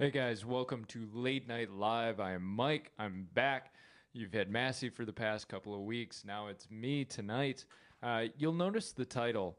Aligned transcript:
Hey 0.00 0.12
guys, 0.12 0.44
welcome 0.44 0.84
to 0.90 1.08
Late 1.12 1.48
Night 1.48 1.72
Live. 1.72 2.20
I 2.20 2.34
am 2.34 2.44
Mike. 2.44 2.92
I'm 3.00 3.26
back. 3.34 3.72
You've 4.12 4.32
had 4.32 4.48
Massey 4.48 4.90
for 4.90 5.04
the 5.04 5.12
past 5.12 5.48
couple 5.48 5.74
of 5.74 5.80
weeks. 5.80 6.22
Now 6.24 6.46
it's 6.46 6.70
me 6.70 7.04
tonight. 7.04 7.64
Uh, 8.00 8.26
you'll 8.36 8.52
notice 8.52 8.92
the 8.92 9.04
title, 9.04 9.58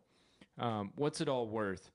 um, 0.57 0.93
What's 0.95 1.19
It 1.19 1.27
All 1.27 1.45
Worth? 1.45 1.91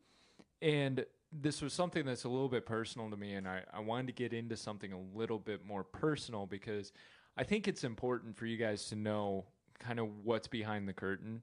And 0.61 1.07
this 1.33 1.63
was 1.63 1.73
something 1.73 2.05
that's 2.05 2.25
a 2.25 2.29
little 2.29 2.51
bit 2.51 2.67
personal 2.67 3.09
to 3.09 3.17
me, 3.17 3.33
and 3.33 3.49
I, 3.49 3.63
I 3.73 3.81
wanted 3.81 4.09
to 4.09 4.13
get 4.13 4.35
into 4.35 4.59
something 4.59 4.93
a 4.93 5.01
little 5.17 5.39
bit 5.39 5.65
more 5.65 5.83
personal 5.83 6.45
because 6.45 6.93
I 7.39 7.45
think 7.45 7.67
it's 7.67 7.83
important 7.83 8.37
for 8.37 8.45
you 8.45 8.59
guys 8.59 8.85
to 8.91 8.95
know 8.95 9.47
kind 9.79 9.99
of 9.99 10.23
what's 10.23 10.49
behind 10.49 10.87
the 10.87 10.93
curtain, 10.93 11.41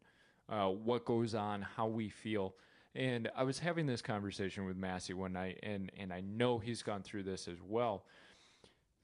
uh, 0.50 0.68
what 0.68 1.06
goes 1.06 1.34
on, 1.34 1.64
how 1.64 1.88
we 1.88 2.10
feel. 2.10 2.54
And 2.94 3.30
I 3.36 3.44
was 3.44 3.60
having 3.60 3.86
this 3.86 4.02
conversation 4.02 4.66
with 4.66 4.76
Massey 4.76 5.14
one 5.14 5.34
night, 5.34 5.60
and, 5.64 5.92
and 5.98 6.12
I 6.12 6.22
know 6.22 6.60
he's 6.60 6.84
gone 6.84 7.04
through 7.04 7.24
this 7.24 7.48
as 7.48 7.58
well. 7.66 8.04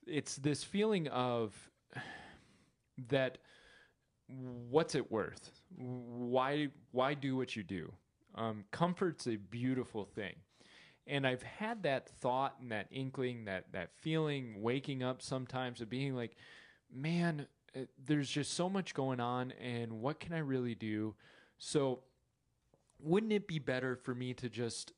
It's 0.06 0.36
this 0.36 0.62
feeling 0.62 1.08
of 1.08 1.54
that 3.08 3.38
what's 4.28 4.94
it 4.94 5.10
worth? 5.10 5.50
Why 5.76 6.68
why 6.92 7.14
do 7.14 7.36
what 7.36 7.56
you 7.56 7.62
do? 7.62 7.92
Um, 8.34 8.64
comfort's 8.70 9.26
a 9.26 9.36
beautiful 9.36 10.04
thing, 10.04 10.34
and 11.06 11.26
I've 11.26 11.42
had 11.42 11.82
that 11.84 12.08
thought 12.20 12.56
and 12.60 12.70
that 12.72 12.88
inkling, 12.90 13.46
that 13.46 13.72
that 13.72 13.90
feeling, 13.96 14.60
waking 14.60 15.02
up 15.02 15.22
sometimes 15.22 15.80
of 15.80 15.88
being 15.88 16.14
like, 16.14 16.36
man, 16.92 17.46
uh, 17.74 17.80
there's 18.04 18.28
just 18.28 18.52
so 18.52 18.68
much 18.68 18.94
going 18.94 19.20
on, 19.20 19.52
and 19.52 19.92
what 20.00 20.20
can 20.20 20.34
I 20.34 20.38
really 20.38 20.74
do? 20.74 21.14
So 21.58 22.00
wouldn't 23.00 23.32
it 23.32 23.46
be 23.46 23.58
better 23.58 23.96
for 23.96 24.14
me 24.14 24.34
to 24.34 24.48
just 24.48 24.92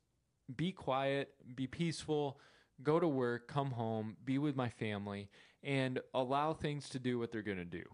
be 0.57 0.73
quiet, 0.73 1.35
be 1.55 1.67
peaceful, 1.67 2.39
go 2.83 2.99
to 2.99 3.09
work, 3.09 3.49
come 3.49 3.71
home, 3.71 4.17
be 4.25 4.39
with 4.39 4.57
my 4.57 4.69
family, 4.69 5.29
and 5.63 6.01
allow 6.15 6.53
things 6.53 6.89
to 6.91 6.99
do 6.99 7.19
what 7.19 7.31
they're 7.31 7.43
going 7.43 7.59
to 7.59 7.65
do? 7.65 7.85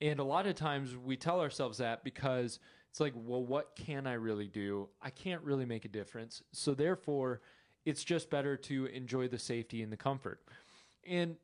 And 0.00 0.20
a 0.20 0.24
lot 0.24 0.46
of 0.46 0.54
times 0.54 0.96
we 0.96 1.16
tell 1.16 1.40
ourselves 1.40 1.78
that 1.78 2.04
because 2.04 2.58
it's 2.90 3.00
like, 3.00 3.14
well, 3.16 3.44
what 3.44 3.74
can 3.76 4.06
I 4.06 4.14
really 4.14 4.48
do? 4.48 4.88
I 5.00 5.10
can't 5.10 5.42
really 5.42 5.64
make 5.64 5.84
a 5.84 5.88
difference. 5.88 6.42
So 6.52 6.74
therefore, 6.74 7.40
it's 7.84 8.04
just 8.04 8.30
better 8.30 8.56
to 8.56 8.86
enjoy 8.86 9.28
the 9.28 9.38
safety 9.38 9.82
and 9.82 9.92
the 9.92 9.96
comfort. 9.96 10.40
And 11.06 11.36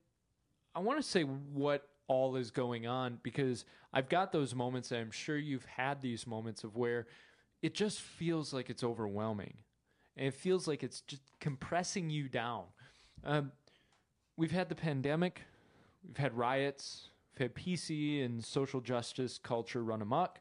I 0.74 0.80
want 0.80 1.00
to 1.00 1.02
say 1.02 1.22
what 1.22 1.88
all 2.06 2.36
is 2.36 2.50
going 2.50 2.86
on 2.86 3.18
because 3.22 3.64
I've 3.92 4.08
got 4.08 4.32
those 4.32 4.54
moments, 4.54 4.92
I'm 4.92 5.10
sure 5.10 5.36
you've 5.36 5.64
had 5.64 6.00
these 6.00 6.26
moments 6.26 6.64
of 6.64 6.76
where 6.76 7.06
it 7.62 7.74
just 7.74 8.00
feels 8.00 8.52
like 8.52 8.70
it's 8.70 8.84
overwhelming. 8.84 9.54
And 10.16 10.26
it 10.26 10.34
feels 10.34 10.66
like 10.66 10.82
it's 10.82 11.00
just 11.02 11.22
compressing 11.40 12.10
you 12.10 12.28
down. 12.28 12.64
Um, 13.24 13.52
we've 14.36 14.50
had 14.50 14.68
the 14.68 14.74
pandemic, 14.74 15.42
we've 16.06 16.16
had 16.16 16.36
riots, 16.36 17.08
we've 17.32 17.42
had 17.42 17.54
PC 17.54 18.24
and 18.24 18.44
social 18.44 18.80
justice 18.80 19.38
culture 19.38 19.82
run 19.82 20.02
amok. 20.02 20.40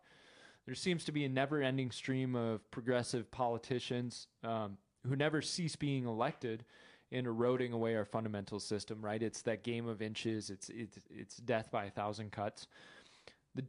There 0.66 0.76
seems 0.76 1.04
to 1.06 1.12
be 1.12 1.26
a 1.26 1.30
never 1.30 1.62
ending 1.62 1.92
stream 1.92 2.36
of 2.36 2.70
progressive 2.72 3.30
politicians 3.32 4.28
um, 4.44 4.78
who 5.08 5.16
never 5.16 5.42
cease 5.42 5.76
being 5.76 6.06
elected 6.06 6.64
and 7.12 7.26
eroding 7.26 7.74
away 7.74 7.96
our 7.96 8.06
fundamental 8.06 8.60
system, 8.60 9.02
right? 9.02 9.22
It's 9.22 9.42
that 9.44 9.64
game 9.64 9.88
of 9.88 10.02
inches, 10.02 10.50
it's, 10.50 10.70
it's, 10.70 11.00
it's 11.10 11.38
death 11.38 11.72
by 11.72 11.86
a 11.86 11.90
thousand 11.90 12.32
cuts. 12.32 12.68
The, 13.56 13.66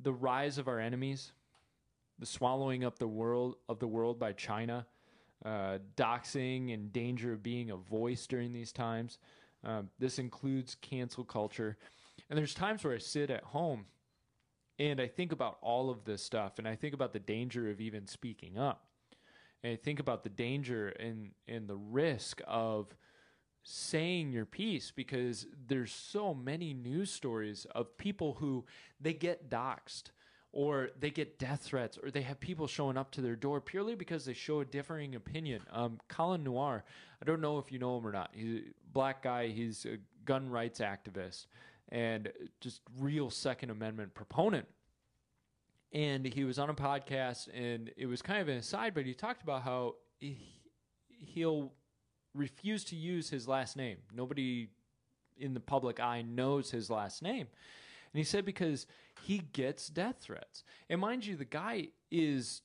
the 0.00 0.12
rise 0.12 0.56
of 0.56 0.66
our 0.66 0.80
enemies, 0.80 1.32
the 2.18 2.26
swallowing 2.26 2.84
up 2.84 2.98
the 2.98 3.08
world 3.08 3.56
of 3.68 3.78
the 3.78 3.88
world 3.88 4.18
by 4.18 4.32
China, 4.32 4.86
uh, 5.44 5.78
doxing 5.96 6.72
and 6.72 6.92
danger 6.92 7.32
of 7.32 7.42
being 7.42 7.70
a 7.70 7.76
voice 7.76 8.26
during 8.26 8.52
these 8.52 8.72
times. 8.72 9.18
Um, 9.64 9.90
this 9.98 10.18
includes 10.18 10.76
cancel 10.80 11.24
culture. 11.24 11.76
And 12.28 12.38
there's 12.38 12.54
times 12.54 12.84
where 12.84 12.94
I 12.94 12.98
sit 12.98 13.30
at 13.30 13.44
home 13.44 13.86
and 14.78 15.00
I 15.00 15.06
think 15.06 15.32
about 15.32 15.58
all 15.60 15.90
of 15.90 16.04
this 16.04 16.22
stuff 16.22 16.58
and 16.58 16.66
I 16.66 16.76
think 16.76 16.94
about 16.94 17.12
the 17.12 17.18
danger 17.18 17.70
of 17.70 17.80
even 17.80 18.06
speaking 18.06 18.58
up. 18.58 18.86
And 19.62 19.72
I 19.72 19.76
think 19.76 20.00
about 20.00 20.22
the 20.22 20.30
danger 20.30 20.88
and, 20.88 21.30
and 21.48 21.66
the 21.68 21.76
risk 21.76 22.40
of 22.46 22.94
saying 23.62 24.30
your 24.30 24.44
piece 24.44 24.90
because 24.90 25.46
there's 25.66 25.92
so 25.92 26.34
many 26.34 26.74
news 26.74 27.10
stories 27.10 27.66
of 27.74 27.96
people 27.96 28.34
who 28.34 28.66
they 29.00 29.14
get 29.14 29.48
doxxed 29.48 30.10
or 30.54 30.90
they 31.00 31.10
get 31.10 31.36
death 31.36 31.62
threats, 31.62 31.98
or 32.00 32.12
they 32.12 32.22
have 32.22 32.38
people 32.38 32.68
showing 32.68 32.96
up 32.96 33.10
to 33.10 33.20
their 33.20 33.34
door 33.34 33.60
purely 33.60 33.96
because 33.96 34.24
they 34.24 34.32
show 34.32 34.60
a 34.60 34.64
differing 34.64 35.16
opinion. 35.16 35.60
Um, 35.72 35.98
Colion 36.08 36.44
Noir, 36.44 36.84
I 37.20 37.24
don't 37.24 37.40
know 37.40 37.58
if 37.58 37.72
you 37.72 37.80
know 37.80 37.98
him 37.98 38.06
or 38.06 38.12
not. 38.12 38.30
He's 38.32 38.60
a 38.60 38.62
black 38.92 39.20
guy. 39.20 39.48
He's 39.48 39.84
a 39.84 39.96
gun 40.24 40.48
rights 40.48 40.78
activist 40.78 41.46
and 41.88 42.30
just 42.60 42.82
real 43.00 43.30
Second 43.30 43.70
Amendment 43.70 44.14
proponent. 44.14 44.66
And 45.92 46.24
he 46.24 46.44
was 46.44 46.60
on 46.60 46.70
a 46.70 46.74
podcast, 46.74 47.48
and 47.52 47.90
it 47.96 48.06
was 48.06 48.22
kind 48.22 48.40
of 48.40 48.46
an 48.46 48.58
aside, 48.58 48.94
but 48.94 49.06
he 49.06 49.14
talked 49.14 49.42
about 49.42 49.62
how 49.62 49.96
he, 50.20 50.38
he'll 51.08 51.72
refuse 52.32 52.84
to 52.84 52.96
use 52.96 53.28
his 53.28 53.48
last 53.48 53.76
name. 53.76 53.98
Nobody 54.14 54.68
in 55.36 55.52
the 55.52 55.60
public 55.60 55.98
eye 55.98 56.22
knows 56.22 56.70
his 56.70 56.90
last 56.90 57.22
name. 57.22 57.48
And 58.14 58.18
he 58.20 58.24
said 58.24 58.44
because 58.44 58.86
he 59.22 59.38
gets 59.38 59.88
death 59.88 60.18
threats. 60.20 60.62
And 60.88 61.00
mind 61.00 61.26
you, 61.26 61.36
the 61.36 61.44
guy 61.44 61.88
is 62.12 62.62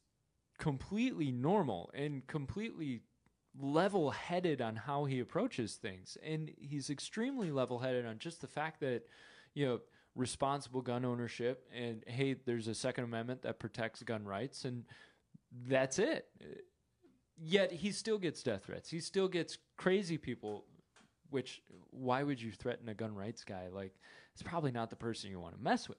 completely 0.60 1.32
normal 1.32 1.90
and 1.96 2.26
completely 2.28 3.02
level 3.60 4.12
headed 4.12 4.62
on 4.62 4.76
how 4.76 5.06
he 5.06 5.20
approaches 5.20 5.74
things. 5.74 6.18
And 6.24 6.52
he's 6.56 6.92
extremely 6.92 7.50
level 7.52 7.80
headed 7.80 8.06
on 8.06 8.20
just 8.20 8.42
the 8.42 8.48
fact 8.48 8.80
that, 8.82 9.04
you 9.56 9.66
know, 9.66 9.80
responsible 10.16 10.82
gun 10.82 11.04
ownership 11.04 11.68
and 11.76 12.04
hey, 12.06 12.36
there's 12.46 12.68
a 12.68 12.76
Second 12.76 13.06
Amendment 13.06 13.42
that 13.42 13.58
protects 13.58 14.04
gun 14.04 14.26
rights, 14.26 14.66
and 14.66 14.84
that's 15.68 15.98
it. 15.98 16.28
Yet 17.38 17.72
he 17.72 17.92
still 17.92 18.20
gets 18.20 18.44
death 18.44 18.66
threats. 18.66 18.90
He 18.90 19.00
still 19.00 19.28
gets 19.28 19.58
crazy 19.78 20.18
people. 20.18 20.66
Which 21.32 21.62
why 21.92 22.24
would 22.24 22.42
you 22.42 22.52
threaten 22.52 22.90
a 22.90 22.96
gun 22.96 23.14
rights 23.16 23.44
guy? 23.44 23.68
Like 23.72 23.94
it's 24.40 24.48
probably 24.48 24.72
not 24.72 24.90
the 24.90 24.96
person 24.96 25.30
you 25.30 25.40
want 25.40 25.54
to 25.58 25.62
mess 25.62 25.90
with. 25.90 25.98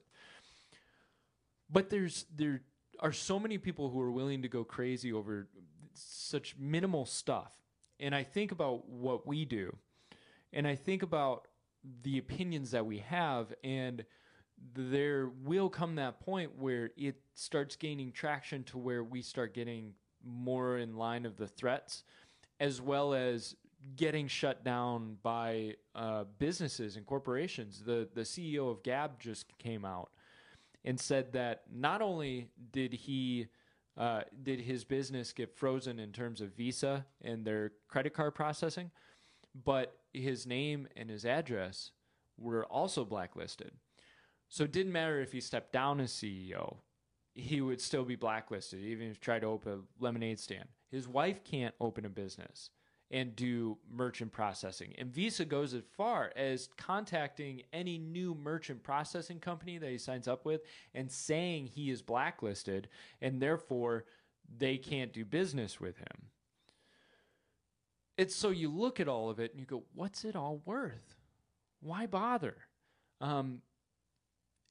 But 1.69 1.91
there's 1.91 2.25
there 2.35 2.61
are 2.99 3.11
so 3.11 3.39
many 3.39 3.59
people 3.59 3.89
who 3.89 4.01
are 4.01 4.11
willing 4.11 4.41
to 4.41 4.47
go 4.47 4.63
crazy 4.63 5.13
over 5.13 5.47
such 5.93 6.55
minimal 6.57 7.05
stuff. 7.05 7.51
And 7.99 8.15
I 8.15 8.23
think 8.23 8.51
about 8.51 8.89
what 8.89 9.27
we 9.27 9.45
do, 9.45 9.75
and 10.51 10.67
I 10.67 10.75
think 10.75 11.03
about 11.03 11.47
the 12.01 12.17
opinions 12.17 12.71
that 12.71 12.83
we 12.85 12.97
have, 12.97 13.53
and 13.63 14.05
there 14.73 15.29
will 15.43 15.69
come 15.69 15.95
that 15.95 16.19
point 16.19 16.57
where 16.57 16.89
it 16.97 17.17
starts 17.35 17.75
gaining 17.75 18.11
traction 18.11 18.63
to 18.65 18.79
where 18.79 19.03
we 19.03 19.21
start 19.21 19.53
getting 19.53 19.93
more 20.23 20.79
in 20.79 20.95
line 20.95 21.27
of 21.27 21.37
the 21.37 21.47
threats, 21.47 22.03
as 22.59 22.81
well 22.81 23.13
as 23.13 23.55
getting 23.95 24.27
shut 24.27 24.63
down 24.63 25.17
by 25.23 25.75
uh, 25.95 26.25
businesses 26.39 26.97
and 26.97 27.05
corporations. 27.05 27.83
The 27.85 28.07
the 28.13 28.21
CEO 28.21 28.69
of 28.69 28.83
Gab 28.83 29.19
just 29.19 29.57
came 29.57 29.85
out 29.85 30.11
and 30.83 30.99
said 30.99 31.33
that 31.33 31.63
not 31.71 32.01
only 32.01 32.49
did 32.71 32.93
he 32.93 33.47
uh, 33.97 34.21
did 34.41 34.61
his 34.61 34.83
business 34.83 35.33
get 35.33 35.55
frozen 35.55 35.99
in 35.99 36.11
terms 36.11 36.41
of 36.41 36.55
Visa 36.55 37.05
and 37.21 37.45
their 37.45 37.73
credit 37.87 38.13
card 38.13 38.35
processing, 38.35 38.91
but 39.65 39.97
his 40.13 40.45
name 40.45 40.87
and 40.95 41.09
his 41.09 41.25
address 41.25 41.91
were 42.37 42.65
also 42.65 43.05
blacklisted. 43.05 43.71
So 44.49 44.63
it 44.63 44.71
didn't 44.71 44.91
matter 44.91 45.21
if 45.21 45.31
he 45.31 45.41
stepped 45.41 45.71
down 45.71 45.99
as 45.99 46.11
CEO, 46.11 46.77
he 47.33 47.61
would 47.61 47.79
still 47.79 48.03
be 48.03 48.15
blacklisted, 48.15 48.81
even 48.81 49.07
if 49.07 49.13
he 49.13 49.19
tried 49.19 49.39
to 49.39 49.47
open 49.47 49.71
a 49.71 50.03
lemonade 50.03 50.39
stand. 50.39 50.67
His 50.89 51.07
wife 51.07 51.43
can't 51.43 51.75
open 51.79 52.05
a 52.05 52.09
business 52.09 52.69
and 53.11 53.35
do 53.35 53.77
merchant 53.93 54.31
processing. 54.31 54.93
And 54.97 55.13
Visa 55.13 55.43
goes 55.43 55.73
as 55.73 55.83
far 55.97 56.31
as 56.35 56.69
contacting 56.77 57.63
any 57.73 57.97
new 57.97 58.33
merchant 58.33 58.83
processing 58.83 59.39
company 59.39 59.77
that 59.77 59.89
he 59.89 59.97
signs 59.97 60.29
up 60.29 60.45
with 60.45 60.61
and 60.95 61.11
saying 61.11 61.67
he 61.67 61.91
is 61.91 62.01
blacklisted 62.01 62.87
and 63.21 63.41
therefore 63.41 64.05
they 64.57 64.77
can't 64.77 65.11
do 65.11 65.25
business 65.25 65.79
with 65.79 65.97
him. 65.97 66.29
It's 68.17 68.35
so 68.35 68.49
you 68.49 68.69
look 68.69 69.01
at 69.01 69.09
all 69.09 69.29
of 69.29 69.39
it 69.39 69.51
and 69.51 69.59
you 69.59 69.65
go, 69.65 69.83
what's 69.93 70.23
it 70.23 70.35
all 70.37 70.61
worth? 70.65 71.15
Why 71.81 72.05
bother? 72.05 72.55
Um, 73.19 73.61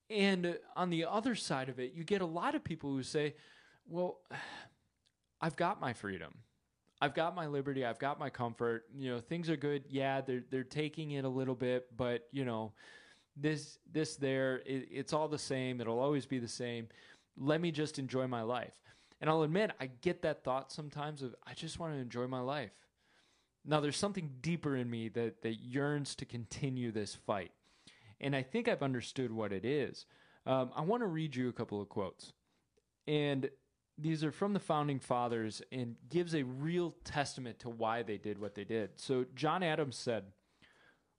and 0.09 0.59
on 0.75 0.89
the 0.89 1.05
other 1.05 1.35
side 1.35 1.69
of 1.69 1.79
it, 1.79 1.93
you 1.95 2.05
get 2.05 2.23
a 2.23 2.27
lot 2.27 2.55
of 2.55 2.65
people 2.65 2.91
who 2.91 3.03
say, 3.03 3.35
well, 3.87 4.21
I've 5.43 5.57
got 5.57 5.81
my 5.81 5.93
freedom. 5.93 6.35
I've 7.01 7.15
got 7.15 7.35
my 7.35 7.47
liberty, 7.47 7.85
I've 7.85 7.99
got 7.99 8.19
my 8.19 8.31
comfort. 8.31 8.85
You 8.97 9.15
know, 9.15 9.21
things 9.21 9.49
are 9.49 9.57
good. 9.57 9.85
Yeah, 9.89 10.21
they're 10.21 10.45
they're 10.51 10.65
taking 10.65 11.13
it 11.13 11.25
a 11.25 11.29
little 11.29 11.55
bit, 11.55 11.87
but 11.97 12.27
you 12.33 12.45
know, 12.45 12.73
this 13.37 13.79
this 13.91 14.17
there, 14.17 14.57
it, 14.67 14.89
it's 14.91 15.13
all 15.13 15.29
the 15.29 15.39
same. 15.39 15.81
It'll 15.81 16.01
always 16.01 16.27
be 16.27 16.39
the 16.39 16.49
same. 16.49 16.89
Let 17.39 17.61
me 17.61 17.71
just 17.71 17.99
enjoy 17.99 18.27
my 18.27 18.43
life. 18.43 18.75
And 19.21 19.29
I'll 19.29 19.43
admit, 19.43 19.73
I 19.81 19.87
get 19.87 20.23
that 20.23 20.45
thought 20.45 20.73
sometimes 20.73 21.23
of 21.23 21.35
I 21.47 21.55
just 21.55 21.79
want 21.79 21.95
to 21.95 22.01
enjoy 22.01 22.27
my 22.27 22.41
life. 22.41 22.73
Now, 23.65 23.81
there's 23.81 23.97
something 23.97 24.31
deeper 24.41 24.75
in 24.75 24.89
me 24.89 25.09
that, 25.11 25.43
that 25.43 25.55
yearns 25.57 26.15
to 26.17 26.25
continue 26.25 26.91
this 26.91 27.15
fight. 27.15 27.53
And 28.19 28.35
I 28.35 28.43
think 28.43 28.69
I've 28.69 28.83
understood 28.83 29.31
what 29.31 29.53
it 29.53 29.65
is. 29.65 30.07
Um, 30.47 30.71
I 30.75 30.81
want 30.81 31.03
to 31.03 31.07
read 31.07 31.37
you 31.37 31.49
a 31.49 31.53
couple 31.53 31.81
of 31.81 31.89
quotes. 31.89 32.33
And 33.07 33.51
these 34.01 34.25
are 34.25 34.33
from 34.33 34.53
the 34.53 34.61
founding 34.61 34.99
fathers 34.99 35.63
and 35.71 35.97
gives 36.09 36.35
a 36.35 36.43
real 36.43 36.95
testament 37.05 37.59
to 37.61 37.69
why 37.69 38.03
they 38.03 38.19
did 38.19 38.39
what 38.39 38.55
they 38.55 38.65
did. 38.65 38.91
So 38.97 39.27
John 39.35 39.63
Adams 39.63 39.97
said, 39.97 40.33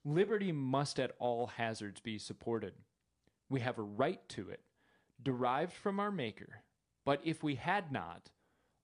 "Liberty 0.04 0.52
must 0.52 0.98
at 0.98 1.14
all 1.18 1.46
hazards 1.46 2.00
be 2.00 2.18
supported. 2.18 2.74
We 3.48 3.60
have 3.60 3.78
a 3.78 3.82
right 3.82 4.26
to 4.30 4.50
it, 4.50 4.64
derived 5.22 5.72
from 5.72 6.00
our 6.00 6.10
maker. 6.10 6.64
But 7.04 7.20
if 7.24 7.42
we 7.42 7.56
had 7.56 7.92
not, 7.92 8.30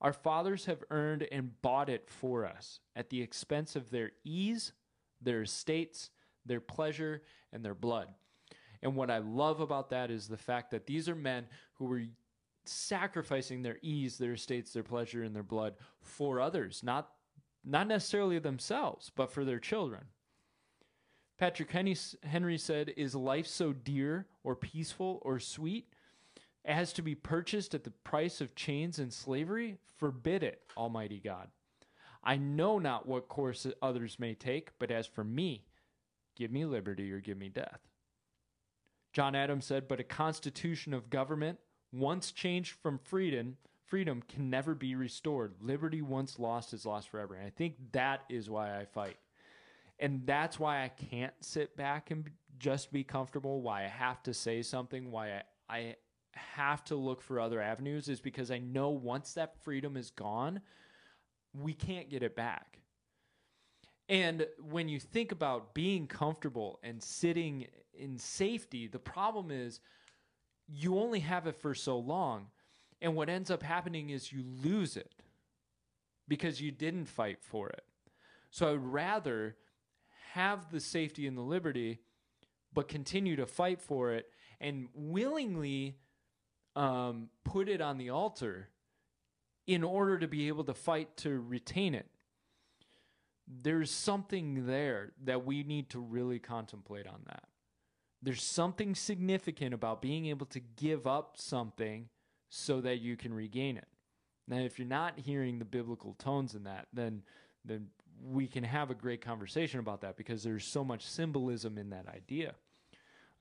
our 0.00 0.12
fathers 0.12 0.66
have 0.66 0.84
earned 0.90 1.24
and 1.32 1.60
bought 1.60 1.88
it 1.88 2.08
for 2.08 2.46
us 2.46 2.80
at 2.94 3.10
the 3.10 3.22
expense 3.22 3.74
of 3.74 3.90
their 3.90 4.12
ease, 4.24 4.72
their 5.20 5.42
estates, 5.42 6.10
their 6.44 6.60
pleasure, 6.60 7.22
and 7.52 7.64
their 7.64 7.74
blood." 7.74 8.14
And 8.80 8.94
what 8.94 9.10
I 9.10 9.18
love 9.18 9.60
about 9.60 9.90
that 9.90 10.10
is 10.10 10.28
the 10.28 10.36
fact 10.36 10.70
that 10.70 10.86
these 10.86 11.08
are 11.08 11.16
men 11.16 11.48
who 11.74 11.86
were 11.86 12.04
sacrificing 12.70 13.62
their 13.62 13.78
ease, 13.82 14.18
their 14.18 14.34
estates, 14.34 14.72
their 14.72 14.82
pleasure, 14.82 15.22
and 15.22 15.34
their 15.34 15.42
blood 15.42 15.74
for 16.00 16.40
others, 16.40 16.82
not 16.82 17.10
not 17.64 17.86
necessarily 17.86 18.38
themselves, 18.38 19.10
but 19.14 19.30
for 19.30 19.44
their 19.44 19.58
children. 19.58 20.04
Patrick 21.38 21.70
Henry 21.70 22.58
said, 22.58 22.92
Is 22.96 23.14
life 23.14 23.46
so 23.46 23.72
dear 23.72 24.26
or 24.42 24.56
peaceful 24.56 25.20
or 25.22 25.38
sweet 25.38 25.92
as 26.64 26.92
to 26.94 27.02
be 27.02 27.14
purchased 27.14 27.74
at 27.74 27.84
the 27.84 27.90
price 27.90 28.40
of 28.40 28.54
chains 28.54 28.98
and 28.98 29.12
slavery? 29.12 29.76
Forbid 29.96 30.42
it, 30.42 30.62
Almighty 30.76 31.20
God. 31.20 31.48
I 32.24 32.36
know 32.36 32.78
not 32.78 33.06
what 33.06 33.28
course 33.28 33.66
others 33.80 34.18
may 34.18 34.34
take, 34.34 34.70
but 34.78 34.90
as 34.90 35.06
for 35.06 35.22
me, 35.22 35.64
give 36.36 36.50
me 36.50 36.64
liberty 36.64 37.12
or 37.12 37.20
give 37.20 37.38
me 37.38 37.48
death. 37.48 37.80
John 39.12 39.36
Adams 39.36 39.64
said, 39.64 39.88
But 39.88 40.00
a 40.00 40.04
constitution 40.04 40.92
of 40.92 41.10
government 41.10 41.58
once 41.92 42.32
changed 42.32 42.74
from 42.82 42.98
freedom, 42.98 43.56
freedom 43.86 44.22
can 44.28 44.50
never 44.50 44.74
be 44.74 44.94
restored. 44.94 45.54
Liberty 45.60 46.02
once 46.02 46.38
lost 46.38 46.74
is 46.74 46.84
lost 46.84 47.08
forever. 47.08 47.34
And 47.34 47.46
I 47.46 47.50
think 47.50 47.76
that 47.92 48.22
is 48.28 48.50
why 48.50 48.78
I 48.78 48.84
fight. 48.84 49.16
And 49.98 50.22
that's 50.26 50.58
why 50.60 50.84
I 50.84 50.88
can't 50.88 51.32
sit 51.40 51.76
back 51.76 52.10
and 52.10 52.30
just 52.58 52.92
be 52.92 53.04
comfortable, 53.04 53.62
why 53.62 53.84
I 53.84 53.88
have 53.88 54.22
to 54.24 54.34
say 54.34 54.62
something, 54.62 55.10
why 55.10 55.42
I, 55.68 55.76
I 55.76 55.96
have 56.34 56.84
to 56.84 56.94
look 56.94 57.20
for 57.20 57.40
other 57.40 57.60
avenues 57.60 58.08
is 58.08 58.20
because 58.20 58.50
I 58.50 58.58
know 58.58 58.90
once 58.90 59.34
that 59.34 59.62
freedom 59.62 59.96
is 59.96 60.10
gone, 60.10 60.60
we 61.52 61.72
can't 61.72 62.10
get 62.10 62.22
it 62.22 62.36
back. 62.36 62.78
And 64.08 64.46
when 64.70 64.88
you 64.88 65.00
think 65.00 65.32
about 65.32 65.74
being 65.74 66.06
comfortable 66.06 66.78
and 66.82 67.02
sitting 67.02 67.66
in 67.92 68.18
safety, 68.18 68.86
the 68.86 68.98
problem 68.98 69.50
is 69.50 69.80
you 70.68 70.98
only 70.98 71.20
have 71.20 71.46
it 71.46 71.56
for 71.56 71.74
so 71.74 71.98
long. 71.98 72.48
And 73.00 73.14
what 73.14 73.28
ends 73.28 73.50
up 73.50 73.62
happening 73.62 74.10
is 74.10 74.32
you 74.32 74.44
lose 74.62 74.96
it 74.96 75.14
because 76.26 76.60
you 76.60 76.70
didn't 76.70 77.06
fight 77.06 77.38
for 77.40 77.68
it. 77.68 77.84
So 78.50 78.68
I 78.68 78.72
would 78.72 78.84
rather 78.84 79.56
have 80.32 80.70
the 80.70 80.80
safety 80.80 81.26
and 81.26 81.36
the 81.36 81.42
liberty, 81.42 82.00
but 82.72 82.88
continue 82.88 83.36
to 83.36 83.46
fight 83.46 83.80
for 83.80 84.12
it 84.12 84.30
and 84.60 84.88
willingly 84.94 85.96
um, 86.76 87.28
put 87.44 87.68
it 87.68 87.80
on 87.80 87.98
the 87.98 88.10
altar 88.10 88.68
in 89.66 89.84
order 89.84 90.18
to 90.18 90.28
be 90.28 90.48
able 90.48 90.64
to 90.64 90.74
fight 90.74 91.16
to 91.18 91.40
retain 91.40 91.94
it. 91.94 92.06
There's 93.46 93.90
something 93.90 94.66
there 94.66 95.12
that 95.24 95.44
we 95.44 95.62
need 95.62 95.90
to 95.90 96.00
really 96.00 96.38
contemplate 96.38 97.06
on 97.06 97.20
that. 97.26 97.44
There's 98.22 98.42
something 98.42 98.94
significant 98.94 99.74
about 99.74 100.02
being 100.02 100.26
able 100.26 100.46
to 100.46 100.60
give 100.60 101.06
up 101.06 101.36
something 101.36 102.08
so 102.50 102.80
that 102.80 103.00
you 103.00 103.16
can 103.16 103.32
regain 103.32 103.76
it. 103.76 103.88
Now, 104.48 104.58
if 104.58 104.78
you're 104.78 104.88
not 104.88 105.18
hearing 105.18 105.58
the 105.58 105.64
biblical 105.64 106.14
tones 106.14 106.54
in 106.54 106.64
that, 106.64 106.88
then 106.92 107.22
then 107.64 107.88
we 108.22 108.46
can 108.46 108.64
have 108.64 108.90
a 108.90 108.94
great 108.94 109.20
conversation 109.20 109.78
about 109.78 110.00
that 110.00 110.16
because 110.16 110.42
there's 110.42 110.64
so 110.64 110.82
much 110.82 111.06
symbolism 111.06 111.78
in 111.78 111.90
that 111.90 112.08
idea. 112.08 112.54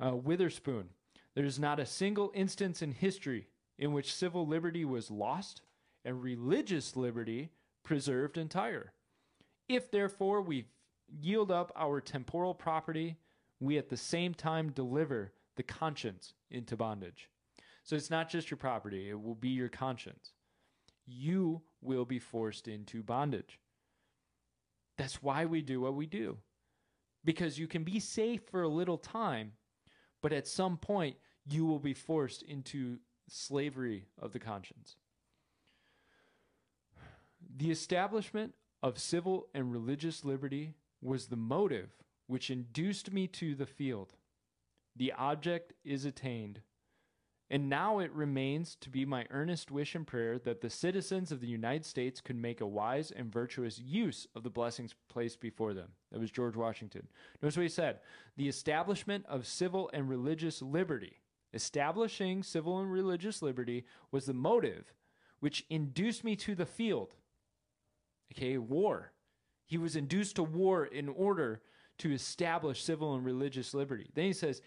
Uh, 0.04 0.16
Witherspoon, 0.16 0.90
there's 1.34 1.58
not 1.58 1.80
a 1.80 1.86
single 1.86 2.32
instance 2.36 2.82
in 2.82 2.92
history 2.92 3.48
in 3.80 3.94
which 3.94 4.14
civil 4.14 4.46
liberty 4.46 4.86
was 4.86 5.10
lost 5.10 5.62
and 6.06 6.22
religious 6.22 6.96
liberty 6.96 7.50
preserved 7.84 8.38
entire. 8.38 8.94
If 9.68 9.90
therefore 9.90 10.42
we 10.42 10.66
yield 11.08 11.52
up 11.52 11.72
our 11.76 12.02
temporal 12.02 12.54
property 12.54 13.18
we 13.60 13.78
at 13.78 13.90
the 13.90 13.98
same 13.98 14.34
time 14.34 14.72
deliver 14.72 15.34
the 15.56 15.64
conscience 15.64 16.34
into 16.50 16.78
bondage. 16.78 17.30
So 17.84 17.96
it's 17.96 18.10
not 18.10 18.30
just 18.30 18.52
your 18.52 18.58
property, 18.58 19.10
it 19.10 19.22
will 19.22 19.36
be 19.36 19.50
your 19.50 19.70
conscience. 19.70 20.34
You 21.06 21.62
will 21.82 22.06
be 22.06 22.20
forced 22.20 22.68
into 22.68 23.02
bondage. 23.02 23.60
That's 24.98 25.24
why 25.24 25.46
we 25.46 25.62
do 25.62 25.82
what 25.82 25.96
we 25.96 26.06
do. 26.06 26.38
Because 27.24 27.58
you 27.58 27.68
can 27.68 27.84
be 27.84 28.00
safe 28.00 28.42
for 28.50 28.62
a 28.62 28.68
little 28.68 28.98
time, 28.98 29.54
but 30.22 30.34
at 30.34 30.48
some 30.48 30.78
point 30.78 31.16
you 31.46 31.66
will 31.66 31.80
be 31.80 31.94
forced 31.94 32.44
into 32.44 32.98
slavery 33.30 34.06
of 34.22 34.34
the 34.34 34.40
conscience. 34.40 34.98
The 37.56 37.72
establishment 37.72 38.54
of 38.84 39.00
civil 39.00 39.48
and 39.54 39.72
religious 39.72 40.26
liberty 40.26 40.76
was 41.02 41.28
the 41.28 41.36
motive 41.36 41.90
which 42.28 42.50
induced 42.50 43.12
me 43.12 43.28
to 43.28 43.56
the 43.56 43.66
field. 43.66 44.14
The 44.96 45.14
object 45.14 45.74
is 45.84 46.06
attained. 46.06 46.62
And 47.50 47.70
now 47.70 48.00
it 48.00 48.12
remains 48.12 48.76
to 48.82 48.90
be 48.90 49.06
my 49.06 49.26
earnest 49.30 49.72
wish 49.72 49.96
and 49.96 50.06
prayer 50.06 50.38
that 50.40 50.60
the 50.60 50.70
citizens 50.70 51.32
of 51.32 51.40
the 51.40 51.48
United 51.48 51.86
States 51.86 52.20
could 52.20 52.36
make 52.36 52.60
a 52.60 52.68
wise 52.68 53.10
and 53.10 53.32
virtuous 53.32 53.80
use 53.80 54.28
of 54.36 54.44
the 54.44 54.50
blessings 54.50 54.96
placed 55.08 55.40
before 55.40 55.74
them. 55.74 55.90
That 56.12 56.20
was 56.20 56.30
George 56.30 56.58
Washington. 56.58 57.08
Notice 57.42 57.56
what 57.56 57.64
he 57.64 57.70
said 57.70 58.00
the 58.36 58.50
establishment 58.50 59.26
of 59.30 59.48
civil 59.48 59.90
and 59.94 60.10
religious 60.10 60.62
liberty. 60.62 61.22
Establishing 61.54 62.44
civil 62.44 62.80
and 62.80 62.92
religious 62.92 63.42
liberty 63.42 63.86
was 64.12 64.26
the 64.26 64.34
motive 64.34 64.94
which 65.40 65.66
induced 65.70 66.24
me 66.24 66.36
to 66.36 66.56
the 66.56 66.66
field. 66.66 67.14
Okay, 68.34 68.58
war. 68.58 69.14
He 69.66 69.78
was 69.78 69.96
induced 69.96 70.36
to 70.38 70.44
war 70.44 70.86
in 70.86 71.10
order 71.10 71.62
to 72.00 72.14
establish 72.14 72.84
civil 72.84 73.16
and 73.16 73.26
religious 73.26 73.74
liberty. 73.74 74.10
Then 74.14 74.26
he 74.26 74.34
says, 74.34 74.62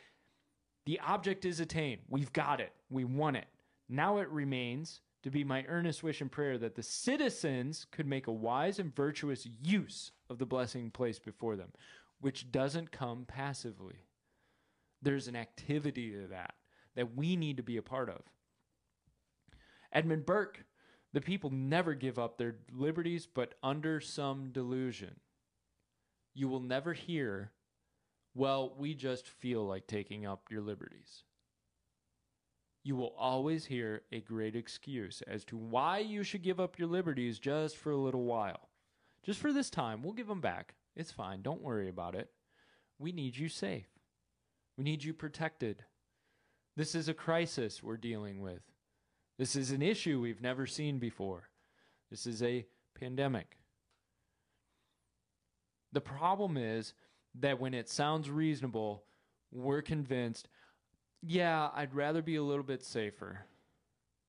The 0.87 1.01
object 1.01 1.45
is 1.45 1.61
attained. 1.61 2.03
We've 2.09 2.33
got 2.33 2.61
it. 2.61 2.73
We 2.91 3.05
won 3.05 3.37
it. 3.37 3.47
Now 3.89 4.19
it 4.19 4.29
remains 4.29 5.01
to 5.23 5.31
be 5.31 5.45
my 5.45 5.65
earnest 5.69 6.03
wish 6.03 6.21
and 6.21 6.33
prayer 6.33 6.57
that 6.59 6.75
the 6.75 6.83
citizens 6.83 7.87
could 7.91 8.07
make 8.07 8.27
a 8.27 8.33
wise 8.33 8.79
and 8.79 8.95
virtuous 8.95 9.47
use 9.63 10.13
of 10.31 10.39
the 10.39 10.47
blessing 10.47 10.91
placed 10.91 11.25
before 11.25 11.57
them, 11.57 11.73
which 12.21 12.51
doesn't 12.51 12.91
come 12.91 13.25
passively. 13.27 14.07
There's 15.03 15.29
an 15.29 15.37
activity 15.37 16.11
to 16.13 16.29
that 16.29 16.55
that 16.97 17.17
we 17.17 17.37
need 17.37 17.57
to 17.57 17.63
be 17.63 17.77
a 17.77 17.83
part 17.83 18.09
of. 18.09 18.21
Edmund 19.93 20.27
Burke, 20.27 20.65
the 21.13 21.21
people 21.21 21.51
never 21.51 21.95
give 21.95 22.19
up 22.19 22.37
their 22.37 22.57
liberties, 22.73 23.27
but 23.27 23.55
under 23.63 24.01
some 24.01 24.51
delusion 24.53 25.17
you 26.35 26.49
will 26.49 26.61
never 26.61 26.93
hear, 26.93 27.53
well, 28.35 28.75
we 28.79 28.95
just 28.95 29.29
feel 29.29 29.67
like 29.67 29.87
taking 29.87 30.27
up 30.27 30.45
your 30.51 30.63
liberties. 30.63 31.25
You 32.83 32.97
will 32.97 33.15
always 33.19 33.67
hear 33.67 34.03
a 34.11 34.21
great 34.21 34.57
excuse 34.57 35.23
as 35.27 35.45
to 35.47 35.57
why 35.57 35.99
you 35.99 36.23
should 36.23 36.43
give 36.43 36.61
up 36.61 36.79
your 36.79 36.89
liberties 36.89 37.39
just 37.39 37.77
for 37.77 37.91
a 37.91 37.97
little 37.97 38.25
while. 38.25 38.71
Just 39.23 39.39
for 39.39 39.53
this 39.53 39.69
time, 39.69 40.03
we'll 40.03 40.15
give 40.15 40.29
them 40.29 40.41
back. 40.41 40.75
It's 40.97 41.13
fine. 41.13 41.43
Don't 41.43 41.63
worry 41.63 41.89
about 41.89 42.15
it. 42.15 42.31
We 42.99 43.13
need 43.13 43.37
you 43.37 43.49
safe. 43.49 43.89
We 44.79 44.85
need 44.85 45.05
you 45.05 45.13
protected. 45.13 45.85
This 46.77 46.95
is 46.95 47.09
a 47.09 47.15
crisis 47.15 47.83
we're 47.83 47.99
dealing 47.99 48.41
with. 48.41 48.63
This 49.39 49.57
is 49.57 49.71
an 49.71 49.83
issue 49.83 50.21
we've 50.21 50.41
never 50.41 50.67
seen 50.67 50.99
before. 50.99 51.51
This 52.11 52.27
is 52.27 52.43
a 52.43 52.67
pandemic. 52.99 53.60
The 55.93 56.01
problem 56.01 56.57
is 56.57 56.95
that 57.41 57.61
when 57.61 57.75
it 57.75 57.89
sounds 57.89 58.31
reasonable, 58.31 59.05
we're 59.53 59.83
convinced, 59.83 60.49
yeah, 61.23 61.71
I'd 61.75 61.95
rather 61.95 62.23
be 62.23 62.37
a 62.37 62.43
little 62.43 62.65
bit 62.65 62.85
safer. 62.85 63.41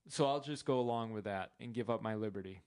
So 0.07 0.25
I'll 0.25 0.41
just 0.41 0.65
go 0.65 0.79
along 0.79 1.13
with 1.13 1.25
that 1.25 1.51
and 1.59 1.73
give 1.73 1.89
up 1.89 2.01
my 2.01 2.15
liberty. 2.15 2.61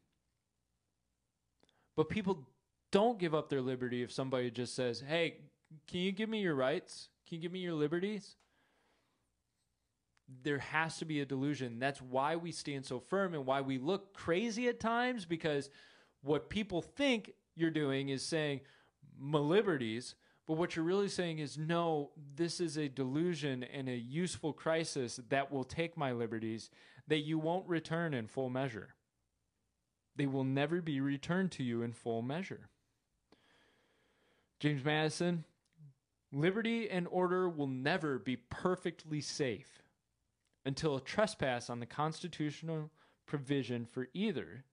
But 1.96 2.08
people 2.08 2.46
don't 2.90 3.18
give 3.18 3.34
up 3.34 3.48
their 3.48 3.60
liberty 3.60 4.02
if 4.02 4.12
somebody 4.12 4.50
just 4.50 4.74
says, 4.74 5.02
hey, 5.06 5.38
can 5.88 6.00
you 6.00 6.12
give 6.12 6.28
me 6.28 6.40
your 6.40 6.54
rights? 6.54 7.08
Can 7.28 7.36
you 7.36 7.42
give 7.42 7.52
me 7.52 7.60
your 7.60 7.74
liberties? 7.74 8.36
There 10.42 10.58
has 10.58 10.98
to 10.98 11.04
be 11.04 11.20
a 11.20 11.26
delusion. 11.26 11.78
That's 11.78 12.00
why 12.00 12.36
we 12.36 12.52
stand 12.52 12.86
so 12.86 13.00
firm 13.00 13.34
and 13.34 13.44
why 13.44 13.60
we 13.60 13.78
look 13.78 14.14
crazy 14.14 14.68
at 14.68 14.80
times 14.80 15.24
because 15.24 15.70
what 16.22 16.48
people 16.48 16.80
think 16.80 17.32
you're 17.56 17.70
doing 17.70 18.08
is 18.08 18.24
saying 18.24 18.60
my 19.18 19.38
liberties, 19.38 20.14
but 20.46 20.54
what 20.54 20.76
you're 20.76 20.84
really 20.84 21.08
saying 21.08 21.38
is 21.38 21.56
no, 21.56 22.10
this 22.36 22.60
is 22.60 22.76
a 22.76 22.88
delusion 22.88 23.64
and 23.64 23.88
a 23.88 23.96
useful 23.96 24.52
crisis 24.52 25.20
that 25.28 25.50
will 25.50 25.64
take 25.64 25.96
my 25.96 26.12
liberties 26.12 26.70
that 27.08 27.20
you 27.20 27.38
won't 27.38 27.68
return 27.68 28.14
in 28.14 28.26
full 28.26 28.50
measure. 28.50 28.94
They 30.16 30.26
will 30.26 30.44
never 30.44 30.80
be 30.80 31.00
returned 31.00 31.52
to 31.52 31.62
you 31.62 31.82
in 31.82 31.92
full 31.92 32.22
measure. 32.22 32.68
James 34.60 34.84
Madison, 34.84 35.44
liberty 36.32 36.88
and 36.88 37.06
order 37.10 37.48
will 37.48 37.66
never 37.66 38.18
be 38.18 38.36
perfectly 38.36 39.20
safe 39.20 39.82
until 40.64 40.96
a 40.96 41.00
trespass 41.00 41.68
on 41.68 41.80
the 41.80 41.86
constitutional 41.86 42.90
provision 43.26 43.84
for 43.84 44.08
either 44.14 44.64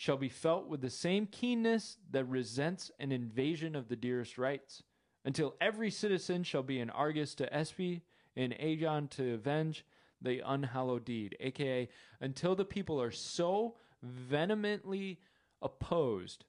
shall 0.00 0.16
be 0.16 0.28
felt 0.28 0.68
with 0.68 0.80
the 0.80 0.88
same 0.88 1.26
keenness 1.26 1.96
that 2.08 2.24
resents 2.26 2.88
an 3.00 3.10
invasion 3.10 3.74
of 3.74 3.88
the 3.88 3.96
dearest 3.96 4.38
rights, 4.38 4.84
until 5.24 5.56
every 5.60 5.90
citizen 5.90 6.44
shall 6.44 6.62
be 6.62 6.78
an 6.78 6.88
Argus 6.88 7.34
to 7.34 7.52
espy, 7.52 8.04
an 8.36 8.54
Aegon 8.62 9.10
to 9.10 9.34
avenge 9.34 9.84
the 10.22 10.40
unhallowed 10.46 11.04
deed, 11.04 11.36
aka 11.40 11.88
until 12.20 12.54
the 12.54 12.64
people 12.64 13.02
are 13.02 13.10
so 13.10 13.74
vehemently 14.00 15.18
opposed 15.62 16.44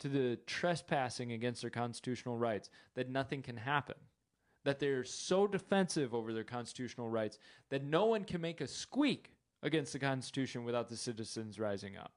to 0.00 0.08
the 0.08 0.36
trespassing 0.44 1.30
against 1.30 1.60
their 1.62 1.70
constitutional 1.70 2.36
rights 2.36 2.68
that 2.96 3.08
nothing 3.08 3.42
can 3.42 3.58
happen. 3.58 3.94
That 4.64 4.80
they're 4.80 5.04
so 5.04 5.46
defensive 5.46 6.12
over 6.12 6.32
their 6.32 6.42
constitutional 6.42 7.08
rights 7.08 7.38
that 7.68 7.84
no 7.84 8.06
one 8.06 8.24
can 8.24 8.40
make 8.40 8.60
a 8.60 8.66
squeak 8.66 9.36
against 9.62 9.92
the 9.92 10.00
Constitution 10.00 10.64
without 10.64 10.88
the 10.88 10.96
citizens 10.96 11.60
rising 11.60 11.96
up. 11.96 12.10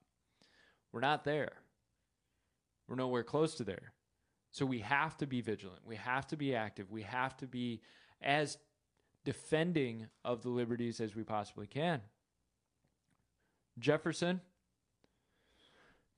We're 0.92 1.00
not 1.00 1.24
there. 1.24 1.54
We're 2.88 2.96
nowhere 2.96 3.24
close 3.24 3.56
to 3.56 3.64
there. 3.64 3.94
So 4.52 4.66
we 4.66 4.80
have 4.80 5.18
to 5.18 5.28
be 5.28 5.42
vigilant. 5.42 5.80
We 5.86 5.96
have 5.96 6.28
to 6.28 6.38
be 6.38 6.56
active. 6.56 6.92
We 6.92 7.04
have 7.04 7.38
to 7.38 7.48
be 7.48 7.82
as 8.22 8.58
defending 9.24 10.08
of 10.26 10.42
the 10.42 10.50
liberties 10.50 11.00
as 11.00 11.16
we 11.16 11.24
possibly 11.24 11.68
can. 11.68 12.02
Jefferson, 13.80 14.42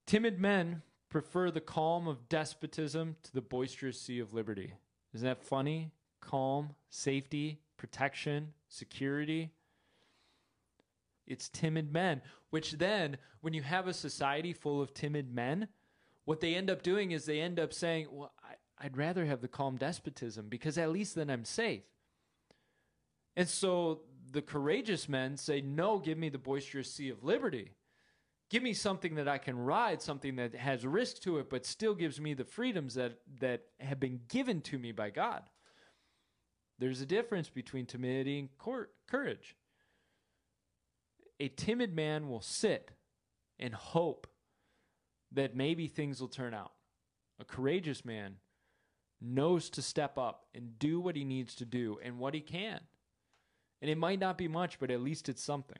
timid 0.07 0.39
men 0.39 0.81
prefer 1.09 1.51
the 1.51 1.61
calm 1.61 2.07
of 2.07 2.27
despotism 2.27 3.15
to 3.21 3.33
the 3.33 3.41
boisterous 3.41 4.01
sea 4.01 4.19
of 4.19 4.33
liberty. 4.33 4.73
Isn't 5.13 5.27
that 5.27 5.43
funny? 5.43 5.91
Calm, 6.21 6.71
safety, 6.89 7.59
protection, 7.77 8.53
security. 8.67 9.51
It's 11.25 11.49
timid 11.49 11.91
men, 11.91 12.21
which 12.49 12.73
then, 12.73 13.17
when 13.41 13.53
you 13.53 13.61
have 13.61 13.87
a 13.87 13.93
society 13.93 14.53
full 14.53 14.81
of 14.81 14.93
timid 14.93 15.33
men, 15.33 15.67
what 16.25 16.39
they 16.39 16.55
end 16.55 16.69
up 16.69 16.83
doing 16.83 17.11
is 17.11 17.25
they 17.25 17.39
end 17.39 17.59
up 17.59 17.73
saying, 17.73 18.07
Well, 18.11 18.33
I, 18.43 18.83
would 18.83 18.97
rather 18.97 19.25
have 19.25 19.41
the 19.41 19.47
calm 19.47 19.77
despotism 19.77 20.49
because 20.49 20.77
at 20.77 20.91
least 20.91 21.15
then 21.15 21.29
I'm 21.29 21.45
safe. 21.45 21.83
And 23.35 23.47
so 23.47 24.01
the 24.31 24.41
courageous 24.41 25.07
men 25.07 25.37
say, 25.37 25.61
No, 25.61 25.99
give 25.99 26.17
me 26.17 26.29
the 26.29 26.37
boisterous 26.37 26.93
sea 26.93 27.09
of 27.09 27.23
liberty. 27.23 27.71
Give 28.49 28.61
me 28.61 28.73
something 28.73 29.15
that 29.15 29.27
I 29.27 29.39
can 29.39 29.57
ride, 29.57 30.01
something 30.01 30.35
that 30.35 30.53
has 30.53 30.85
risk 30.85 31.21
to 31.23 31.39
it, 31.39 31.49
but 31.49 31.65
still 31.65 31.95
gives 31.95 32.21
me 32.21 32.35
the 32.35 32.43
freedoms 32.43 32.93
that, 32.93 33.17
that 33.39 33.63
have 33.79 33.99
been 33.99 34.21
given 34.27 34.61
to 34.61 34.77
me 34.77 34.91
by 34.91 35.09
God. 35.09 35.41
There's 36.77 37.01
a 37.01 37.05
difference 37.05 37.49
between 37.49 37.85
timidity 37.85 38.39
and 38.39 38.49
courage. 39.07 39.55
A 41.39 41.47
timid 41.49 41.95
man 41.95 42.29
will 42.29 42.41
sit 42.41 42.91
and 43.59 43.73
hope 43.73 44.27
that 45.31 45.55
maybe 45.55 45.87
things 45.87 46.21
will 46.21 46.27
turn 46.27 46.53
out. 46.53 46.73
A 47.39 47.45
courageous 47.45 48.05
man 48.05 48.35
knows 49.19 49.69
to 49.71 49.81
step 49.81 50.17
up 50.17 50.45
and 50.53 50.77
do 50.77 50.99
what 50.99 51.15
he 51.15 51.23
needs 51.23 51.55
to 51.55 51.65
do 51.65 51.97
and 52.03 52.19
what 52.19 52.33
he 52.33 52.41
can. 52.41 52.79
And 53.81 53.89
it 53.89 53.97
might 53.97 54.19
not 54.19 54.37
be 54.37 54.47
much, 54.47 54.79
but 54.79 54.91
at 54.91 55.01
least 55.01 55.27
it's 55.29 55.43
something. 55.43 55.79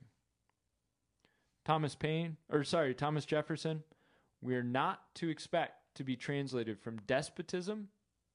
Thomas 1.66 1.96
Paine, 1.96 2.38
or 2.50 2.64
sorry, 2.64 2.94
Thomas 2.94 3.26
Jefferson, 3.26 3.84
we 4.42 4.56
are 4.56 4.64
not 4.64 5.14
to 5.16 5.30
expect 5.30 5.96
to 5.96 6.04
be 6.04 6.16
translated 6.16 6.80
from 6.80 6.98
despotism 7.08 7.90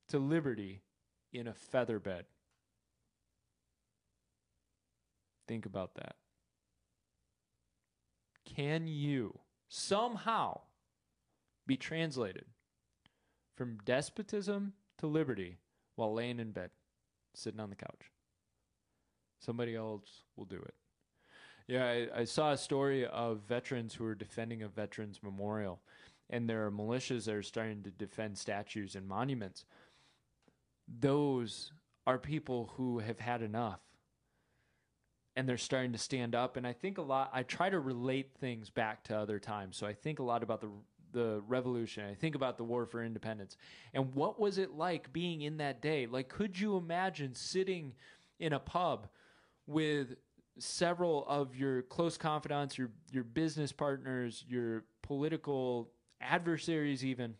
to 0.09 0.19
liberty 0.19 0.83
in 1.33 1.47
a 1.47 1.53
feather 1.53 1.99
bed. 1.99 2.25
Think 5.47 5.67
about 5.67 5.95
that. 5.97 6.17
Can 8.59 8.89
you 8.89 9.39
somehow 9.69 10.63
be 11.69 11.77
translated 11.77 12.47
from 13.55 13.79
despotism 13.85 14.73
to 14.99 15.07
liberty 15.07 15.59
while 15.95 16.13
laying 16.13 16.41
in 16.41 16.51
bed, 16.51 16.71
sitting 17.37 17.61
on 17.61 17.71
the 17.71 17.77
couch? 17.77 18.11
Somebody 19.39 19.77
else 19.77 20.25
will 20.35 20.45
do 20.45 20.57
it. 20.57 20.75
Yeah, 21.69 21.85
I, 21.85 22.21
I, 22.23 22.25
saw 22.25 22.51
a 22.51 22.59
story 22.59 23.07
of 23.07 23.43
veterans 23.47 23.95
who 23.95 24.05
are 24.05 24.17
defending 24.17 24.65
a 24.65 24.69
veterans 24.69 25.21
memorial, 25.23 25.81
and 26.29 26.51
there 26.51 26.67
are 26.67 26.73
militias 26.73 27.27
that 27.27 27.37
are 27.37 27.43
starting 27.45 27.85
to 27.85 27.93
defend 27.93 28.39
statues 28.39 28.97
and 28.97 29.07
monuments. 29.07 29.67
Those 30.99 31.71
are 32.09 32.19
people 32.19 32.73
who 32.75 32.99
have 32.99 33.21
had 33.21 33.41
enough 33.41 33.88
and 35.39 35.49
they're 35.49 35.57
starting 35.57 35.93
to 35.93 35.99
stand 35.99 36.35
up. 36.35 36.57
And 36.57 36.67
I 36.67 36.73
think 36.73 36.99
a 36.99 37.03
lot. 37.03 37.31
I 37.33 37.45
try 37.45 37.71
to 37.71 37.79
relate 37.79 38.33
things 38.41 38.71
back 38.71 39.05
to 39.05 39.17
other 39.17 39.39
times. 39.39 39.77
So 39.77 39.87
I 39.87 39.95
think 39.95 40.19
a 40.19 40.25
lot 40.25 40.43
about 40.43 40.61
the 40.61 40.69
the 41.13 41.41
revolution. 41.47 42.05
I 42.05 42.15
think 42.15 42.35
about 42.35 42.59
the 42.59 42.65
war 42.65 42.87
for 42.87 43.05
independence. 43.05 43.57
And 43.95 44.13
what 44.17 44.41
was 44.41 44.59
it 44.59 44.73
like 44.73 45.13
being 45.13 45.43
in 45.43 45.59
that 45.59 45.81
day? 45.81 46.07
Like, 46.07 46.29
could 46.29 46.59
you 46.59 46.77
imagine 46.77 47.35
sitting 47.37 47.95
in 48.41 48.53
a 48.53 48.59
pub 48.59 49.07
with 49.69 50.17
several 50.59 51.25
of 51.29 51.55
your 51.55 51.83
close 51.83 52.19
confidants, 52.19 52.77
your 52.77 52.91
your 53.13 53.23
business 53.23 53.71
partners, 53.71 54.45
your 54.49 54.87
political 55.03 55.89
adversaries, 56.21 57.05
even, 57.05 57.37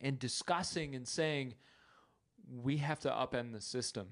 and 0.00 0.20
discussing 0.20 0.94
and 0.94 1.08
saying, 1.08 1.54
we 2.62 2.76
have 2.76 3.00
to 3.00 3.08
upend 3.08 3.52
the 3.52 3.60
system 3.60 4.06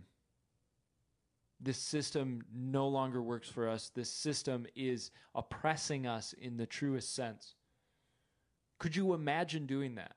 this 1.61 1.78
system 1.78 2.42
no 2.52 2.88
longer 2.88 3.23
works 3.23 3.49
for 3.49 3.68
us. 3.68 3.90
This 3.94 4.11
system 4.11 4.66
is 4.75 5.11
oppressing 5.34 6.06
us 6.06 6.34
in 6.34 6.56
the 6.56 6.66
truest 6.66 7.14
sense. 7.14 7.54
Could 8.78 8.96
you 8.96 9.14
imagine 9.14 9.66
doing 9.66 9.94
that? 9.94 10.16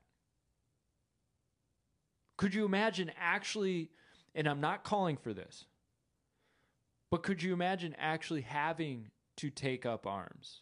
Could 2.37 2.53
you 2.53 2.65
imagine 2.65 3.11
actually, 3.19 3.89
and 4.35 4.47
I'm 4.47 4.61
not 4.61 4.83
calling 4.83 5.17
for 5.17 5.33
this, 5.33 5.65
but 7.09 7.23
could 7.23 7.41
you 7.41 7.53
imagine 7.53 7.95
actually 7.97 8.41
having 8.41 9.09
to 9.37 9.49
take 9.49 9.85
up 9.85 10.05
arms 10.05 10.61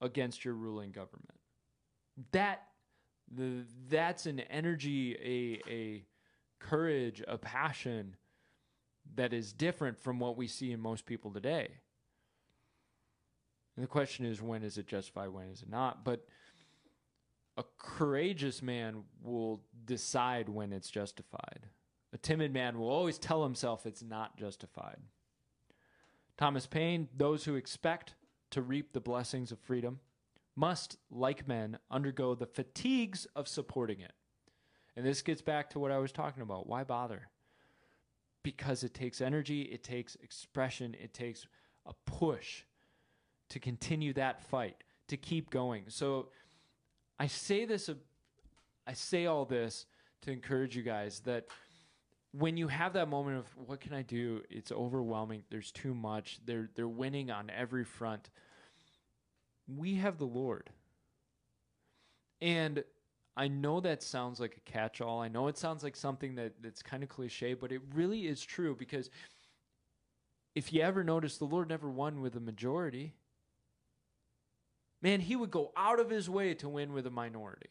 against 0.00 0.44
your 0.44 0.54
ruling 0.54 0.90
government? 0.90 1.38
That 2.32 2.62
the 3.30 3.64
that's 3.88 4.26
an 4.26 4.40
energy, 4.40 5.16
a 5.22 5.70
a 5.70 6.04
courage, 6.60 7.22
a 7.26 7.38
passion 7.38 8.16
that 9.14 9.32
is 9.32 9.52
different 9.52 9.98
from 9.98 10.18
what 10.18 10.36
we 10.36 10.46
see 10.46 10.72
in 10.72 10.80
most 10.80 11.06
people 11.06 11.30
today. 11.30 11.68
And 13.76 13.82
the 13.82 13.88
question 13.88 14.26
is 14.26 14.42
when 14.42 14.62
is 14.62 14.78
it 14.78 14.86
justified, 14.86 15.28
when 15.28 15.48
is 15.48 15.62
it 15.62 15.70
not? 15.70 16.04
But 16.04 16.26
a 17.56 17.64
courageous 17.78 18.62
man 18.62 19.04
will 19.22 19.62
decide 19.84 20.48
when 20.48 20.72
it's 20.72 20.90
justified. 20.90 21.66
A 22.12 22.18
timid 22.18 22.52
man 22.52 22.78
will 22.78 22.90
always 22.90 23.18
tell 23.18 23.42
himself 23.42 23.86
it's 23.86 24.02
not 24.02 24.36
justified. 24.36 24.98
Thomas 26.36 26.66
Paine, 26.66 27.08
those 27.16 27.44
who 27.44 27.56
expect 27.56 28.14
to 28.50 28.62
reap 28.62 28.92
the 28.92 29.00
blessings 29.00 29.52
of 29.52 29.58
freedom 29.58 30.00
must, 30.54 30.98
like 31.10 31.48
men, 31.48 31.78
undergo 31.90 32.34
the 32.34 32.46
fatigues 32.46 33.26
of 33.34 33.48
supporting 33.48 34.00
it. 34.00 34.12
And 34.94 35.06
this 35.06 35.22
gets 35.22 35.40
back 35.40 35.70
to 35.70 35.78
what 35.78 35.90
I 35.90 35.98
was 35.98 36.12
talking 36.12 36.42
about. 36.42 36.66
Why 36.66 36.84
bother? 36.84 37.28
Because 38.42 38.82
it 38.84 38.94
takes 38.94 39.20
energy, 39.20 39.62
it 39.62 39.82
takes 39.82 40.16
expression, 40.16 40.96
it 41.00 41.14
takes 41.14 41.46
a 41.86 41.92
push 42.06 42.62
to 43.50 43.58
continue 43.58 44.12
that 44.14 44.42
fight, 44.42 44.76
to 45.08 45.16
keep 45.16 45.50
going. 45.50 45.84
So 45.88 46.28
I 47.18 47.26
say 47.26 47.64
this 47.64 47.90
I 48.86 48.94
say 48.94 49.26
all 49.26 49.44
this 49.44 49.86
to 50.22 50.32
encourage 50.32 50.76
you 50.76 50.82
guys 50.82 51.20
that 51.20 51.46
when 52.32 52.56
you 52.56 52.68
have 52.68 52.94
that 52.94 53.08
moment 53.08 53.38
of 53.38 53.46
what 53.66 53.80
can 53.80 53.92
I 53.92 54.02
do? 54.02 54.42
It's 54.48 54.72
overwhelming. 54.72 55.44
There's 55.50 55.70
too 55.70 55.94
much. 55.94 56.40
They're 56.44 56.70
they're 56.74 56.88
winning 56.88 57.30
on 57.30 57.50
every 57.50 57.84
front. 57.84 58.30
We 59.68 59.96
have 59.96 60.18
the 60.18 60.26
Lord. 60.26 60.70
And 62.40 62.82
I 63.36 63.48
know 63.48 63.80
that 63.80 64.02
sounds 64.02 64.40
like 64.40 64.56
a 64.56 64.70
catch 64.70 65.00
all. 65.00 65.20
I 65.20 65.28
know 65.28 65.48
it 65.48 65.56
sounds 65.56 65.82
like 65.82 65.96
something 65.96 66.34
that, 66.34 66.54
that's 66.62 66.82
kind 66.82 67.02
of 67.02 67.08
cliche, 67.08 67.54
but 67.54 67.72
it 67.72 67.80
really 67.94 68.26
is 68.26 68.44
true 68.44 68.76
because 68.76 69.08
if 70.54 70.72
you 70.72 70.82
ever 70.82 71.02
notice, 71.02 71.38
the 71.38 71.46
Lord 71.46 71.68
never 71.68 71.88
won 71.88 72.20
with 72.20 72.36
a 72.36 72.40
majority. 72.40 73.14
Man, 75.00 75.20
he 75.20 75.34
would 75.34 75.50
go 75.50 75.72
out 75.76 75.98
of 75.98 76.10
his 76.10 76.28
way 76.28 76.52
to 76.54 76.68
win 76.68 76.92
with 76.92 77.06
a 77.06 77.10
minority. 77.10 77.70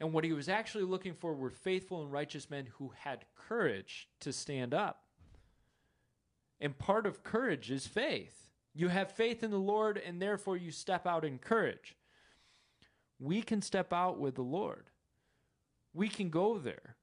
And 0.00 0.12
what 0.12 0.24
he 0.24 0.32
was 0.32 0.48
actually 0.48 0.84
looking 0.84 1.14
for 1.14 1.34
were 1.34 1.50
faithful 1.50 2.02
and 2.02 2.10
righteous 2.10 2.50
men 2.50 2.68
who 2.78 2.92
had 2.96 3.26
courage 3.36 4.08
to 4.20 4.32
stand 4.32 4.74
up. 4.74 5.02
And 6.60 6.76
part 6.76 7.06
of 7.06 7.22
courage 7.22 7.70
is 7.70 7.86
faith. 7.86 8.50
You 8.74 8.88
have 8.88 9.12
faith 9.12 9.42
in 9.44 9.50
the 9.50 9.58
Lord, 9.58 9.98
and 10.04 10.20
therefore 10.20 10.56
you 10.56 10.70
step 10.72 11.06
out 11.06 11.24
in 11.24 11.38
courage. 11.38 11.94
We 13.24 13.40
can 13.40 13.62
step 13.62 13.90
out 13.90 14.18
with 14.18 14.34
the 14.34 14.42
Lord. 14.42 14.90
We 15.94 16.08
can 16.08 16.28
go 16.28 16.58
there. 16.58 16.96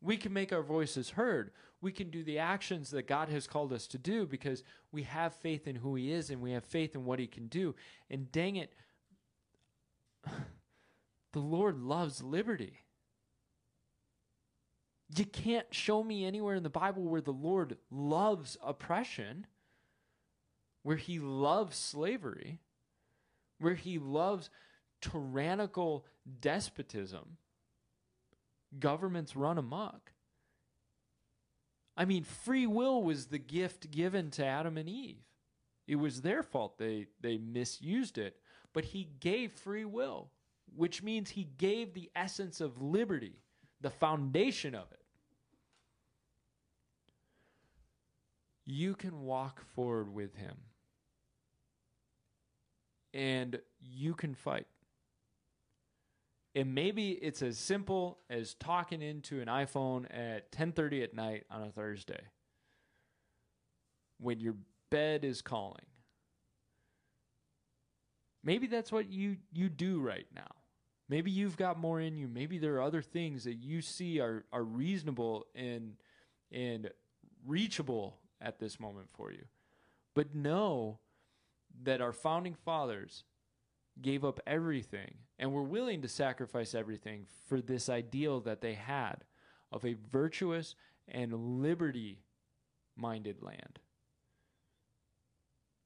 We 0.00 0.16
can 0.16 0.32
make 0.32 0.52
our 0.52 0.62
voices 0.62 1.10
heard. 1.10 1.50
We 1.80 1.90
can 1.90 2.10
do 2.10 2.22
the 2.22 2.38
actions 2.38 2.90
that 2.90 3.08
God 3.08 3.28
has 3.28 3.48
called 3.48 3.72
us 3.72 3.88
to 3.88 3.98
do 3.98 4.24
because 4.24 4.62
we 4.92 5.02
have 5.02 5.34
faith 5.34 5.66
in 5.66 5.74
who 5.74 5.96
He 5.96 6.12
is 6.12 6.30
and 6.30 6.40
we 6.40 6.52
have 6.52 6.64
faith 6.64 6.94
in 6.94 7.04
what 7.04 7.18
He 7.18 7.26
can 7.26 7.48
do. 7.48 7.74
And 8.08 8.30
dang 8.30 8.54
it, 8.54 8.72
the 11.32 11.40
Lord 11.40 11.80
loves 11.80 12.22
liberty. 12.22 12.84
You 15.16 15.24
can't 15.24 15.66
show 15.74 16.04
me 16.04 16.24
anywhere 16.24 16.54
in 16.54 16.62
the 16.62 16.70
Bible 16.70 17.02
where 17.02 17.20
the 17.20 17.32
Lord 17.32 17.78
loves 17.90 18.56
oppression, 18.62 19.48
where 20.84 20.96
He 20.96 21.18
loves 21.18 21.76
slavery, 21.76 22.60
where 23.58 23.74
He 23.74 23.98
loves 23.98 24.50
tyrannical 25.00 26.04
despotism 26.40 27.38
governments 28.78 29.36
run 29.36 29.58
amok. 29.58 30.12
I 31.96 32.04
mean, 32.04 32.22
free 32.22 32.66
will 32.66 33.02
was 33.02 33.26
the 33.26 33.38
gift 33.38 33.90
given 33.90 34.30
to 34.32 34.44
Adam 34.44 34.76
and 34.76 34.88
Eve. 34.88 35.24
It 35.86 35.96
was 35.96 36.20
their 36.20 36.42
fault 36.42 36.78
they, 36.78 37.06
they 37.20 37.38
misused 37.38 38.18
it, 38.18 38.36
but 38.72 38.84
he 38.84 39.08
gave 39.20 39.52
free 39.52 39.84
will, 39.84 40.30
which 40.76 41.02
means 41.02 41.30
he 41.30 41.48
gave 41.56 41.94
the 41.94 42.10
essence 42.14 42.60
of 42.60 42.82
liberty, 42.82 43.40
the 43.80 43.90
foundation 43.90 44.74
of 44.74 44.92
it. 44.92 45.02
You 48.66 48.94
can 48.94 49.22
walk 49.22 49.64
forward 49.74 50.12
with 50.12 50.36
him, 50.36 50.56
and 53.14 53.58
you 53.80 54.14
can 54.14 54.34
fight. 54.34 54.66
And 56.54 56.74
maybe 56.74 57.12
it's 57.12 57.42
as 57.42 57.58
simple 57.58 58.18
as 58.30 58.54
talking 58.54 59.02
into 59.02 59.40
an 59.40 59.48
iPhone 59.48 60.06
at 60.10 60.50
10:30 60.50 61.02
at 61.02 61.14
night 61.14 61.44
on 61.50 61.62
a 61.62 61.70
Thursday 61.70 62.28
when 64.18 64.40
your 64.40 64.56
bed 64.90 65.24
is 65.24 65.42
calling. 65.42 65.86
Maybe 68.42 68.66
that's 68.66 68.90
what 68.90 69.10
you 69.10 69.36
you 69.52 69.68
do 69.68 70.00
right 70.00 70.26
now. 70.34 70.56
Maybe 71.08 71.30
you've 71.30 71.56
got 71.56 71.78
more 71.78 72.00
in 72.00 72.16
you. 72.16 72.28
Maybe 72.28 72.58
there 72.58 72.76
are 72.76 72.82
other 72.82 73.02
things 73.02 73.44
that 73.44 73.56
you 73.56 73.80
see 73.80 74.20
are 74.20 74.44
are 74.52 74.64
reasonable 74.64 75.46
and 75.54 75.96
and 76.50 76.90
reachable 77.46 78.18
at 78.40 78.58
this 78.58 78.78
moment 78.80 79.08
for 79.10 79.32
you. 79.32 79.44
But 80.14 80.34
know 80.34 80.98
that 81.82 82.00
our 82.00 82.12
founding 82.12 82.54
fathers 82.54 83.24
gave 84.00 84.24
up 84.24 84.40
everything 84.46 85.14
and 85.38 85.52
were 85.52 85.62
willing 85.62 86.02
to 86.02 86.08
sacrifice 86.08 86.74
everything 86.74 87.26
for 87.48 87.60
this 87.60 87.88
ideal 87.88 88.40
that 88.40 88.60
they 88.60 88.74
had 88.74 89.24
of 89.70 89.84
a 89.84 89.96
virtuous 90.10 90.74
and 91.06 91.62
liberty 91.62 92.22
minded 92.96 93.42
land. 93.42 93.78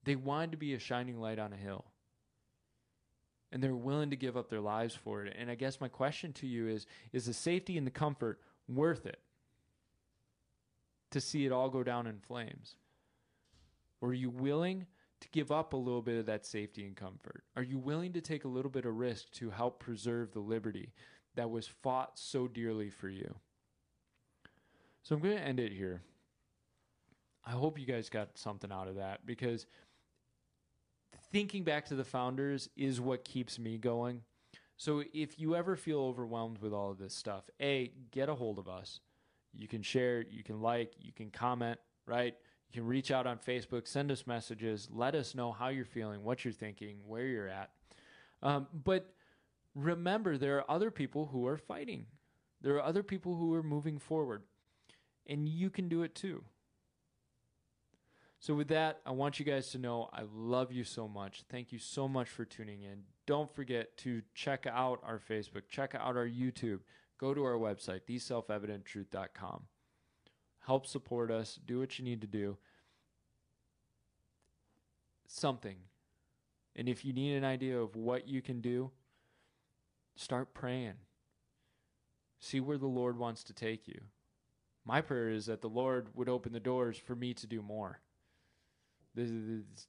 They 0.05 0.17
wanted 0.17 0.53
to 0.53 0.57
be 0.57 0.75
a 0.75 0.79
shining 0.79 1.21
light 1.21 1.39
on 1.39 1.53
a 1.53 1.57
hill. 1.57 1.85
And 3.53 3.63
they're 3.63 3.75
willing 3.75 4.11
to 4.11 4.17
give 4.17 4.37
up 4.37 4.49
their 4.49 4.61
lives 4.61 4.95
for 4.95 5.25
it. 5.25 5.37
And 5.39 5.51
I 5.51 5.55
guess 5.55 5.81
my 5.81 5.89
question 5.89 6.33
to 6.35 6.47
you 6.47 6.69
is 6.69 6.87
is 7.13 7.27
the 7.27 7.35
safety 7.35 7.77
and 7.77 7.87
the 7.87 7.91
comfort 7.91 8.41
worth 8.67 9.05
it 9.05 9.21
to 11.11 11.21
see 11.21 11.45
it 11.45 11.53
all 11.53 11.69
go 11.69 11.83
down 11.83 12.07
in 12.07 12.19
flames? 12.19 12.77
Were 14.01 14.15
you 14.15 14.31
willing 14.31 14.87
to 15.23 15.29
give 15.31 15.51
up 15.51 15.73
a 15.73 15.77
little 15.77 16.03
bit 16.03 16.19
of 16.19 16.27
that 16.27 16.45
safety 16.45 16.85
and 16.85 16.97
comfort? 16.97 17.45
Are 17.57 17.63
you 17.63 17.79
willing 17.79 18.13
to 18.13 18.21
take 18.21 18.45
a 18.45 18.49
little 18.49 18.71
bit 18.71 18.85
of 18.85 18.97
risk 18.97 19.31
to 19.33 19.51
help 19.51 19.81
preserve 19.81 20.33
the 20.33 20.41
liberty 20.41 20.93
that 21.35 21.51
was 21.51 21.67
fought 21.67 22.19
so 22.19 22.47
dearly 22.47 22.91
for 22.91 23.09
you? 23.09 23.35
So 25.03 25.15
I'm 25.15 25.23
going 25.23 25.37
to 25.37 25.43
end 25.43 25.61
it 25.61 25.73
here. 25.73 26.03
I 27.45 27.53
hope 27.53 27.79
you 27.79 27.87
guys 27.87 28.09
got 28.09 28.39
something 28.39 28.71
out 28.71 28.89
of 28.89 28.97
that 28.97 29.27
because 29.27 29.67
thinking 31.33 31.65
back 31.65 31.87
to 31.87 31.95
the 31.95 32.05
founders 32.05 32.69
is 32.77 33.01
what 33.01 33.25
keeps 33.25 33.59
me 33.59 33.79
going. 33.79 34.23
So 34.77 35.03
if 35.13 35.39
you 35.39 35.57
ever 35.57 35.77
feel 35.77 36.01
overwhelmed 36.01 36.59
with 36.59 36.73
all 36.73 36.91
of 36.91 36.99
this 36.99 37.15
stuff, 37.15 37.45
A, 37.61 37.93
get 38.11 38.29
a 38.29 38.35
hold 38.35 38.59
of 38.59 38.69
us. 38.69 39.01
You 39.53 39.69
can 39.69 39.83
share, 39.83 40.25
you 40.31 40.43
can 40.43 40.61
like, 40.61 40.95
you 41.01 41.13
can 41.13 41.31
comment, 41.31 41.79
right? 42.07 42.35
You 42.73 42.81
can 42.81 42.89
reach 42.89 43.11
out 43.11 43.27
on 43.27 43.39
Facebook, 43.39 43.87
send 43.87 44.11
us 44.11 44.27
messages, 44.27 44.89
let 44.91 45.15
us 45.15 45.35
know 45.35 45.53
how 45.53 45.69
you're 45.69 45.85
feeling, 45.85 46.25
what 46.25 46.43
you're 46.43 46.55
thinking, 46.55 47.01
where 47.07 47.27
you're 47.27 47.49
at. 47.49 47.71
Um, 48.43 48.67
but 48.73 49.13
remember, 49.75 50.39
there 50.39 50.57
are 50.57 50.71
other 50.71 50.91
people 50.91 51.27
who 51.27 51.47
are 51.47 51.59
fighting. 51.59 52.07
There 52.63 52.75
are 52.77 52.83
other 52.83 53.03
people 53.03 53.37
who 53.37 53.53
are 53.53 53.63
moving 53.63 53.99
forward, 53.99 54.45
and 55.27 55.47
you 55.47 55.69
can 55.69 55.91
do 55.91 56.03
it 56.03 56.15
too. 56.15 56.45
So, 58.41 58.55
with 58.55 58.69
that, 58.69 59.01
I 59.05 59.11
want 59.11 59.39
you 59.39 59.45
guys 59.45 59.69
to 59.73 59.79
know 59.79 60.09
I 60.11 60.23
love 60.35 60.73
you 60.73 60.83
so 60.83 61.07
much. 61.07 61.45
Thank 61.51 61.73
you 61.73 61.79
so 61.79 62.09
much 62.09 62.31
for 62.31 62.47
tuning 62.47 62.81
in. 62.83 63.03
Don't 63.27 63.55
forget 63.55 63.99
to 63.99 64.23
check 64.35 64.67
out 64.67 64.99
our 65.05 65.21
Facebook, 65.21 65.65
check 65.69 65.95
out 65.95 66.17
our 66.17 66.27
YouTube, 66.27 66.81
go 67.19 67.35
to 67.35 67.45
our 67.45 67.59
website, 67.59 68.01
theselfevidenttruth.com 68.09 69.65
help 70.67 70.87
support 70.87 71.31
us, 71.31 71.59
do 71.67 71.81
what 71.81 71.99
you 71.99 72.05
need 72.05 72.21
to 72.21 72.27
do. 72.27 72.57
Something. 75.27 75.77
And 76.75 76.89
if 76.89 77.05
you 77.05 77.13
need 77.13 77.37
an 77.37 77.45
idea 77.45 77.79
of 77.79 77.97
what 77.97 78.29
you 78.29 78.41
can 78.41 78.61
do, 78.61 78.91
start 80.17 80.55
praying. 80.55 80.95
See 82.41 82.61
where 82.61 82.79
the 82.79 82.87
Lord 82.87 83.19
wants 83.19 83.45
to 83.45 83.53
take 83.53 83.87
you. 83.87 84.01
My 84.85 85.01
prayer 85.01 85.29
is 85.31 85.47
that 85.47 85.61
the 85.61 85.69
Lord 85.69 86.09
would 86.15 86.29
open 86.29 86.53
the 86.53 86.61
doors 86.61 86.97
for 86.97 87.15
me 87.15 87.35
to 87.35 87.47
do 87.47 87.63
more. 87.63 88.01
This 89.15 89.31
is, 89.31 89.87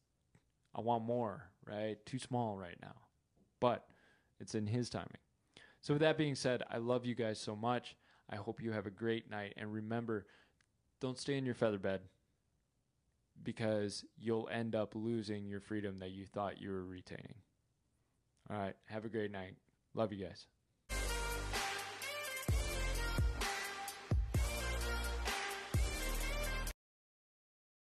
I 0.76 0.82
want 0.82 1.04
more, 1.04 1.50
right? 1.66 1.98
Too 2.06 2.20
small 2.20 2.58
right 2.58 2.78
now. 2.82 2.96
But 3.60 3.88
it's 4.40 4.54
in 4.54 4.68
His 4.68 4.90
timing. 4.90 5.08
So, 5.82 5.94
with 5.94 6.02
that 6.02 6.18
being 6.18 6.36
said, 6.36 6.64
I 6.70 6.78
love 6.78 7.06
you 7.06 7.16
guys 7.16 7.40
so 7.40 7.56
much. 7.56 7.96
I 8.30 8.36
hope 8.36 8.62
you 8.62 8.72
have 8.72 8.86
a 8.86 8.92
great 8.92 9.30
night. 9.30 9.54
And 9.58 9.74
remember, 9.74 10.28
don't 11.04 11.20
stay 11.20 11.38
in 11.38 11.46
your 11.46 11.54
feather 11.54 11.78
bed 11.78 12.00
because 13.44 14.06
you'll 14.18 14.48
end 14.50 14.74
up 14.74 14.94
losing 14.96 15.46
your 15.50 15.60
freedom 15.60 16.00
that 16.00 16.12
you 16.12 16.26
thought 16.26 16.62
you 16.62 16.72
were 16.72 16.86
retaining. 16.86 17.36
All 18.50 18.58
right. 18.58 18.76
Have 18.86 19.04
a 19.04 19.10
great 19.10 19.30
night. 19.30 19.56
Love 19.94 20.14
you 20.14 20.26
guys. 20.26 20.48